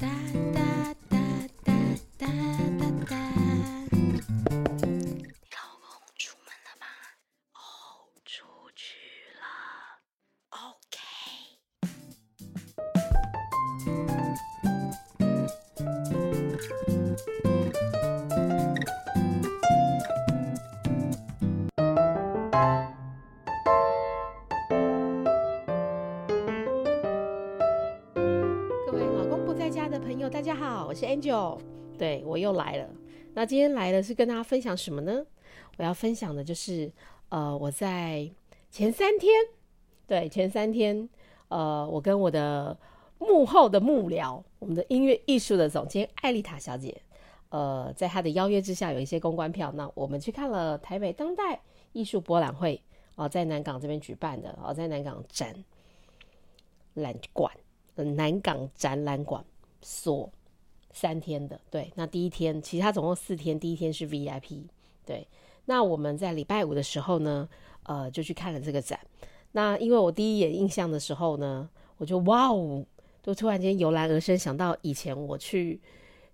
[0.00, 0.08] da,
[0.54, 0.69] da.
[30.50, 31.60] 大家好，我是 Angel，
[31.96, 32.90] 对我又来了。
[33.34, 35.24] 那今天来的是跟大家分享什么呢？
[35.76, 36.90] 我要分享的就是，
[37.28, 38.28] 呃，我在
[38.68, 39.32] 前三天，
[40.08, 41.08] 对，前三天，
[41.46, 42.76] 呃，我跟我的
[43.20, 47.00] 幕后的幕僚，我们的音乐艺术的总监艾丽塔小姐，
[47.50, 51.60] 呃，在她的邀约之下，有一些公关票，那我们去看了台北当代
[51.92, 52.82] 艺术博览会，
[53.14, 55.54] 哦、在南港这边举办的，哦、在南港展
[56.94, 57.52] 览馆。
[57.94, 59.44] 南港展览馆
[59.80, 60.28] 所
[60.92, 64.62] 三天的，对，那第一天其实它总共四天，第一天是 VIP，
[65.06, 65.26] 对，
[65.66, 67.48] 那我们在礼拜五的时候呢，
[67.84, 68.98] 呃，就去看了这个展。
[69.52, 72.84] 那因为我第一眼印象的时候呢，我就哇哦，
[73.22, 75.80] 就突然间油然而生，想到以前我去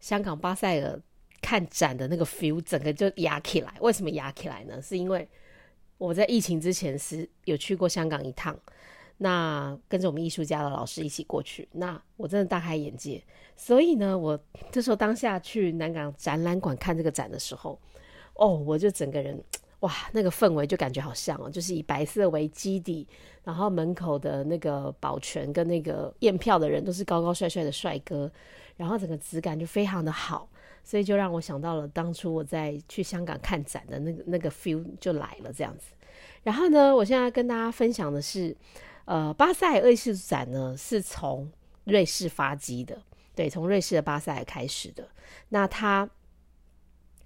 [0.01, 1.01] 香港巴塞尔
[1.41, 3.75] 看展的那个 feel，整个就压起来。
[3.81, 4.81] 为什么压起来呢？
[4.83, 5.29] 是因为
[5.99, 8.59] 我在疫情之前是有去过香港一趟。
[9.19, 13.23] 那跟着我们艺术家的老师一起过去，那我真的大开眼界。
[13.57, 14.39] 所以呢，我
[14.71, 17.81] 这时候当下去南港展览馆看这个展的时候，
[18.35, 19.43] 哦，我就整个人
[19.81, 23.09] 哇，那个氛围就感觉好像哦，就是以白色为基底，
[23.43, 28.31] 然后门口的那个保全跟那个验票的人都是高高帅帅的帅哥，
[28.77, 30.47] 然后整个质感就非常的好，
[30.85, 35.95] 所以就让我想到了当初我在去香港看展的那个那个 feel 就来了这样子。
[36.43, 38.55] 然后呢，我现在跟大家分享的是。
[39.07, 41.51] 呃，巴塞尔艺术展呢是从
[41.85, 43.01] 瑞士发迹的，
[43.35, 45.09] 对，从瑞士的巴塞尔开始的。
[45.49, 46.09] 那它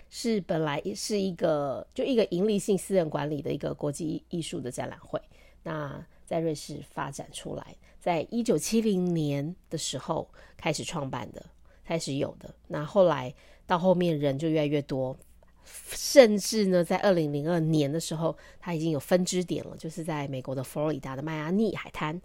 [0.09, 5.21] 是本来是一个就一个盈利性私人管理的一个国际艺术的展览会。
[5.62, 11.44] 那在瑞士发展出来，在一九七零年的时候开始创办的，
[11.84, 12.54] 开始有的。
[12.69, 13.34] 那后来
[13.66, 15.16] 到后面人就越来越多。
[15.65, 22.21] 甚至呢，在二零零二年的时候，它已经有分支点了，就是在美国的佛罗里达的迈阿密海滩。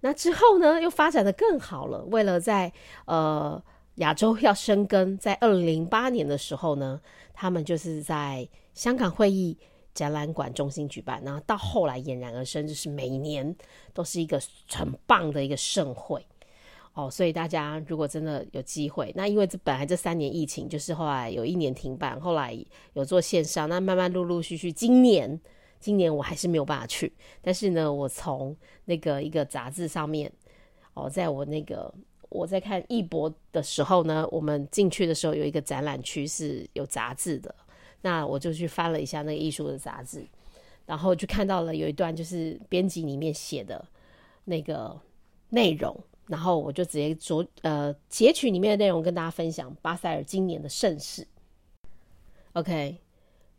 [0.00, 2.04] 那之后呢，又发展的更好了。
[2.04, 2.72] 为了在
[3.06, 3.62] 呃
[3.96, 7.00] 亚洲要生根，在二零零八年的时候呢，
[7.32, 9.56] 他们就是在香港会议
[9.94, 11.22] 展览馆中心举办。
[11.24, 13.56] 然后到后来俨然而生，就是每年
[13.94, 16.24] 都是一个很棒的一个盛会。
[16.96, 22.58] 哦，所以大家如果真的有机会，那因为这本来这三年疫情，就是后来有一年停办，后来
[22.94, 25.38] 有做线上，那慢慢陆陆续续，今年
[25.78, 27.12] 今年我还是没有办法去，
[27.42, 28.56] 但是呢，我从
[28.86, 30.32] 那个一个杂志上面，
[30.94, 31.92] 哦，在我那个
[32.30, 37.54] 我在看艺博的时候呢，我们进去的时候有一个展览区是有杂志的，
[38.00, 40.26] 那我就去翻了一下那个艺术的杂志，
[40.86, 43.86] 然后就看到了有一段就是编辑里面写的
[44.46, 44.98] 那个
[45.50, 45.94] 内容。
[46.26, 51.26] 然后我就直接着呃截取里面的内容跟大家分享巴塞尔今年的盛事。
[52.54, 52.98] OK，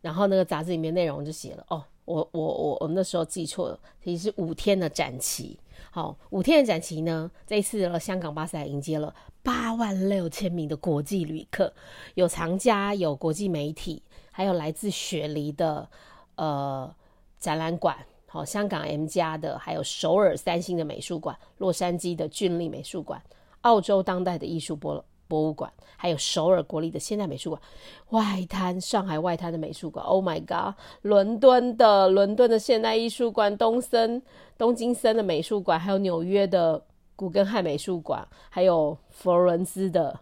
[0.00, 5.58] 然后那个杂志里面内容就写了哦，我我我我们那时候记错了，其实是五天的展期。
[5.90, 11.72] 好，五天的展期呢，这一次香港巴塞迎接了八万六千名的国际旅客，
[12.14, 15.88] 有藏家，有国际媒体，还有来自雪梨的
[16.34, 16.92] 呃
[17.38, 17.96] 展览馆。
[18.30, 23.22] 好，香港 M 家的，还有首尔三星的美术馆，洛杉矶的俊丽美术馆，
[23.62, 27.62] 澳洲当代的艺术博博物馆，还有首尔国立的现代美术馆，
[28.10, 34.22] 外滩上海外滩的美术馆，Oh my god，伦敦的伦敦的现代艺术馆，东森
[34.58, 36.84] 东京森的美术馆，还有纽约的
[37.16, 40.20] 古根汉美术馆，还有佛罗伦斯的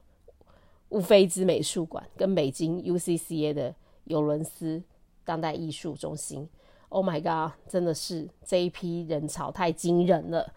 [0.90, 3.74] 乌菲兹美术馆，跟北京 UCCA 的
[4.04, 4.80] 尤伦斯
[5.24, 6.48] 当代艺术中心。
[6.88, 7.52] Oh my god！
[7.68, 10.52] 真的是这一批人潮太惊人了，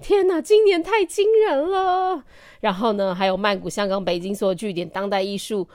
[0.00, 2.24] 天哪，今年太惊人了。
[2.60, 5.68] 然后呢，还有曼谷、香港、北京所有据点当代艺术，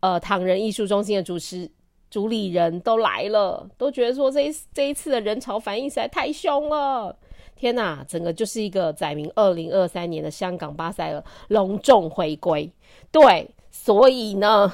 [0.00, 1.68] 呃，唐人艺术中心的主持
[2.10, 7.16] 主理人都来了，都觉得说这一这一次的人潮反应实在太凶了。
[7.56, 12.70] 天哪，整个就是一个载明二零二三年的香港巴塞尔隆重回归。
[13.10, 14.72] 对，所以呢。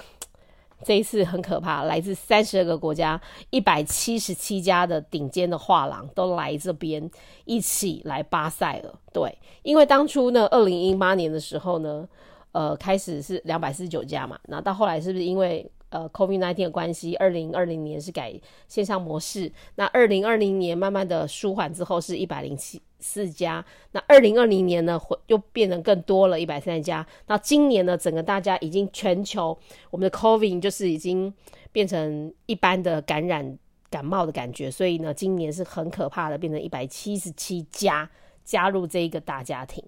[0.83, 7.11] 这一次很可怕，来自三十二个国家、一百七十七家的顶尖的画廊都来这边
[7.45, 8.95] 一起来巴塞尔。
[9.13, 12.09] 对，因为当初呢，二零一八年的时候呢，
[12.53, 18.33] 呃，开始是两百四十九家嘛，那到后来是不是因为呃 COVID nineteen 的关系，二零二零年是改
[18.67, 23.65] 线上模式，那二零二零年慢慢的舒缓之后是一百零七四家。
[23.93, 27.07] 那二零二零年呢，会又变成更多了一百三十家。
[27.27, 29.59] 那今年呢，整个大家已经全球
[29.91, 31.33] 我们的 COVID 就是已经
[31.73, 33.59] 变成一般的感染
[33.91, 38.09] 感冒的感觉，所以呢，今年是很可怕的，变成一百七十七家
[38.45, 39.83] 加入这一个大家庭。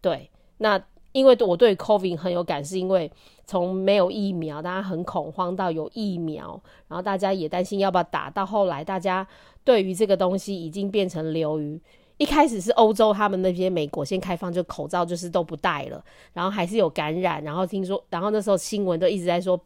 [0.00, 0.82] 对，那。
[1.12, 3.10] 因为我对 COVID 很有感，是因为
[3.46, 9.26] 从没有疫苗，大家很恐慌到有疫苗，然后大家也担心要不要打，到后来大家
[9.64, 11.80] 对于这个东西已经变成流于，
[12.18, 19.60] 一开始是欧洲他们那边美国先开放，就口罩就是都不戴了，然后还是有感染，然后听说，然后那时候新闻都一直在说。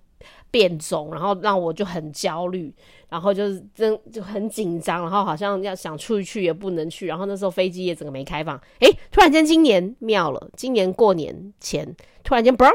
[0.50, 2.70] 变种，然后让我就很焦虑，
[3.08, 8.60] 然后就是真就很紧张，然后好像要想出去也不能去，然后那时候飞机也整个没开放。
[8.80, 12.70] 诶，突然间今年妙了，今年过年前突然间嘣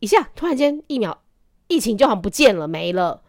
[0.00, 1.18] 一下，突然间疫苗
[1.68, 3.22] 疫情就好像不见了没了，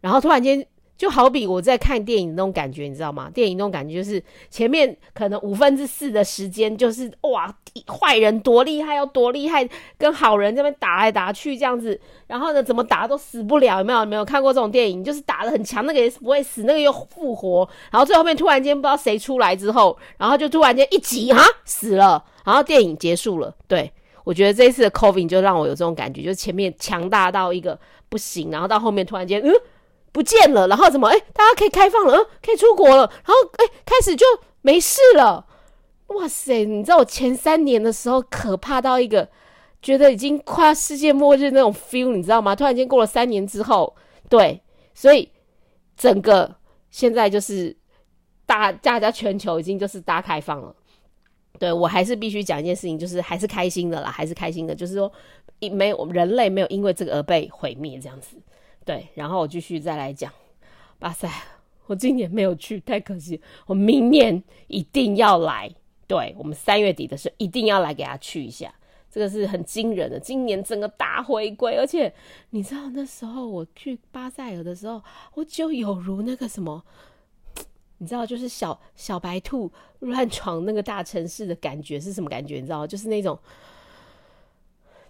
[0.00, 0.66] 然后突然间。
[0.96, 3.30] 就好比我在看电影那种感觉，你知道吗？
[3.34, 7.54] 电影那种感觉就是前面可能五分之四的时间就是哇，
[7.86, 13.98] 坏人多厉害，要多厉害，跟好人这边打来打去这样子，然后呢，怎么打都死不了，有没有？
[14.00, 15.04] 有没有看过这种电影？
[15.04, 23.54] 就是打的很强，那个也不会死，那个又复活，然后最后面突然间不知道谁出来之后，然后就突然间一集啊死了，然后电影结束了。
[23.68, 23.92] 对
[24.24, 27.78] 我觉得这一次的 COVID 就让我有这种感觉，就是前面强大到一个
[28.08, 29.52] 不行，然后到后面突然间嗯。
[30.16, 31.08] 不见了，然后怎么？
[31.08, 34.24] 哎，大家可以开放了，嗯，可以出国了，然后哎，开始就
[34.62, 35.46] 没事了。
[36.06, 39.28] 哇塞，你知道我前三年的时候可怕到一个，
[39.82, 42.56] 觉得已经快要世界末日那种 feel，你知道吗？
[42.56, 43.94] 突然间过了三年之后，
[44.30, 44.62] 对，
[44.94, 45.30] 所以
[45.98, 46.56] 整个
[46.90, 47.76] 现在就是
[48.46, 50.74] 大大家全球已经就是大开放了。
[51.58, 55.12] 对我还是必须讲一件事情，就是还是开心的啦，还是开心的，就是说
[55.72, 58.38] 没有人类没有因为这个而被毁灭这样子。
[58.86, 60.32] 对，然后我继续再来讲
[60.98, 61.28] 巴塞。
[61.86, 63.40] 我今年没有去，太可惜。
[63.66, 65.70] 我明年一定要来。
[66.06, 68.72] 对我们三月底的时候一定要来给他去一下，
[69.10, 70.20] 这个是很惊人的。
[70.20, 72.12] 今年整个大回归，而且
[72.50, 75.02] 你知道那时候我去巴塞尔的时候，
[75.34, 76.84] 我就有如那个什么，
[77.98, 82.56] 你知道，就是小小白兔乱闯那个大城市的感觉是什么感觉？
[82.56, 83.36] 你知道，就是那种。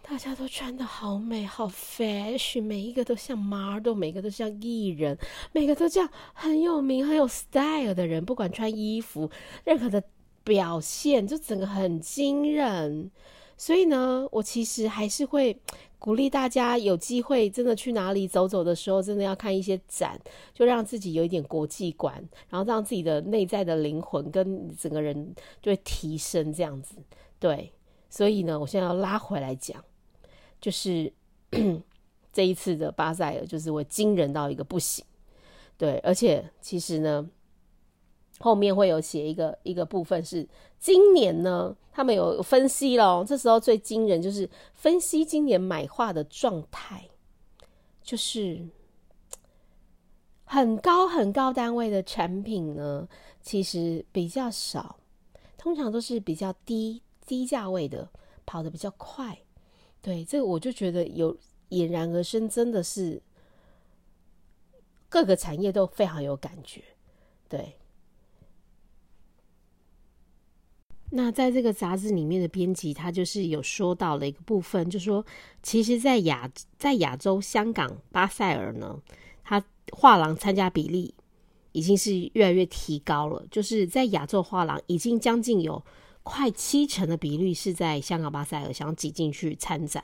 [0.08, 5.18] 大家都穿的好美，好 fashion，每一个都像 model，每个都像艺人，
[5.50, 8.24] 每个都这样很有名、很有 style 的人。
[8.24, 9.28] 不管穿衣服，
[9.64, 10.00] 任何的
[10.44, 13.10] 表现，就整个很惊人。
[13.56, 15.58] 所以呢，我其实还是会
[15.98, 20.16] 鼓励大家，有机会真的去哪里走走的时候，真的要看一些展，
[20.54, 22.14] 就让自己有一点国际观，
[22.48, 26.52] 然后让自己的内在的灵魂跟整个人就会提升。
[26.52, 26.94] 这样子，
[27.40, 27.72] 对。
[28.08, 29.84] 所以呢，我现在要拉回来讲。
[30.66, 31.12] 就是
[32.34, 35.04] 这一次的巴塞尔，就是会惊人到一个不行，
[35.78, 37.30] 对，而且其实呢，
[38.40, 40.44] 后面会有写一个一个部分是
[40.80, 47.08] 今年呢，他们有分析了，这时候最惊人就是分析今年买画的状态，
[48.02, 48.66] 就是
[50.42, 53.08] 很高很高单位的产品呢，
[53.40, 54.96] 其实比较少，
[55.56, 58.10] 通常都是比较低低价位的，
[58.44, 59.38] 跑得比较快。
[60.06, 61.36] 对，这个我就觉得有
[61.70, 63.20] 俨然而生，真的是
[65.08, 66.80] 各个产业都非常有感觉。
[67.48, 67.74] 对，
[71.10, 75.26] 那在这个杂志里面的编辑，他就是有说到了一个部分，就说
[75.60, 76.48] 其实，在亚
[76.78, 79.02] 在亚洲，香港、巴塞尔呢，
[79.42, 79.60] 他
[79.90, 81.12] 画廊参加比例
[81.72, 85.82] 已经是越来越提高了，就是在亚洲画廊已经将近有。
[86.28, 90.02] 快七成的比率是在香港巴塞尔想挤进去参展，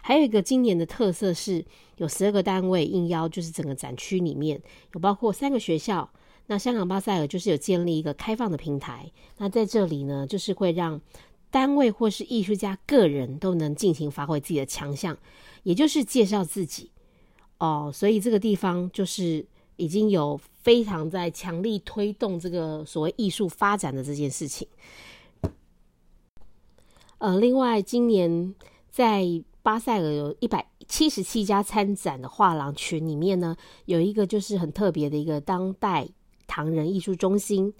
[0.00, 1.62] 还有一个今年的特色是
[1.98, 4.58] 有十二个单位应邀，就是整个展区里面
[4.94, 6.10] 有包括三个学校。
[6.46, 10.98] 那香港巴塞尔就是有建立一个开放的平台，那在这里呢，就是会让
[11.50, 15.14] 单位或是艺术家个人都能尽情发挥自己的强项，
[15.64, 16.90] 也就是介绍自己
[17.58, 17.90] 哦。
[17.92, 19.44] 所以这个地方就是
[19.76, 24.66] 已经有非常在强力推动这个所谓艺术发展的这件事情。
[27.18, 28.54] 呃，另外，今年
[28.88, 29.24] 在
[29.62, 33.56] 巴塞尔有一百七十七家参展的画廊群里面呢，
[33.86, 36.08] 有一个就是很特别的一个当代
[36.46, 37.74] 唐人艺术中心，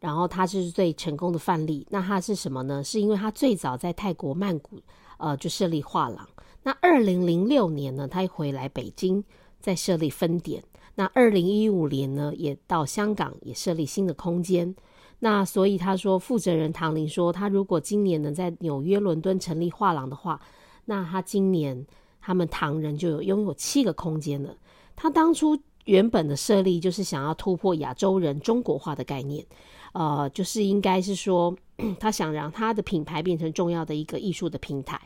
[0.00, 1.86] 然后它是最成功的范例。
[1.90, 2.82] 那它是什么呢？
[2.82, 4.80] 是因为它最早在泰国曼谷
[5.18, 6.28] 呃就设立画廊，
[6.64, 9.22] 那二零零六年呢，他回来北京
[9.60, 10.62] 再设立分店，
[10.96, 14.74] 那二零一五年呢，也到香港也设立新的空间。
[15.20, 20.40] 那所以他说，负责人唐林说，他如果今年能在纽约、伦敦成立画廊的话，
[20.84, 21.86] 那他今年
[22.20, 24.54] 他们唐人就有拥有七个空间了。
[24.94, 29.44] 他当初原本的设立就是想要突破亚洲人中国化的概念，
[29.92, 31.56] 呃，就是应该是说，
[31.98, 35.00] 他想让他的品牌变成重要的一个艺术的平台。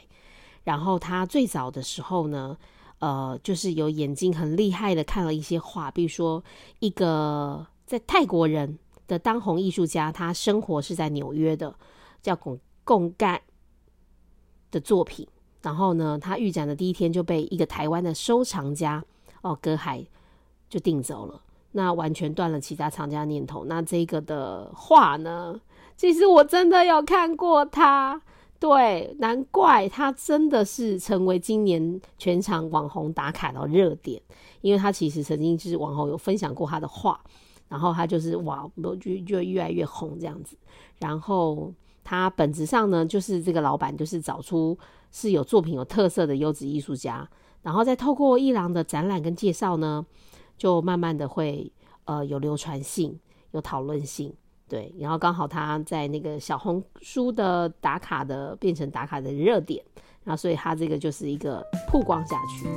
[0.65, 2.57] 然后他最早的时候呢，
[2.99, 6.43] 呃，就是有眼睛很厉害的看了一些画，比如说
[6.81, 11.75] 一个在泰国人的当红艺术家，他生活是在纽约的，
[12.23, 13.41] 叫贡贡干
[14.71, 15.27] 的作品。
[15.63, 19.05] 然后呢，他预展的第一天就被一个台湾的收藏家
[19.43, 20.07] 哦，隔海
[20.69, 21.43] 就订走了。
[21.73, 23.65] 那完全断了其他藏家念头。
[23.65, 25.61] 那这个的画呢，
[25.97, 28.23] 其实我真的有看过他。
[28.61, 34.21] 对，难怪他真的是成为今年全场网红打卡的热点，
[34.63, 37.21] 因为他其实曾经就是网红有分享过他的画，
[37.69, 38.69] 然后他就是哇，
[39.01, 40.57] 就就越来越红这样子。
[40.99, 41.73] 然后
[42.03, 44.77] 他本质上呢，就是这个老板就是找出
[45.13, 47.29] 是有作品、有特色的优质艺术家，
[47.63, 50.05] 然后再透过一郎的展览跟介绍呢，
[50.57, 51.71] 就慢慢的会
[52.05, 53.19] 呃有流传性、
[53.51, 54.35] 有讨论性。
[54.69, 59.83] 对，然后刚好他在那个小红书的打卡的变成打卡的热点，
[60.25, 62.69] 然后所以他这个就是一个曝光下去。